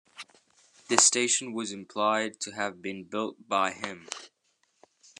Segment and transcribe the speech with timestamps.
[0.89, 4.09] The station was implied to have been built by him.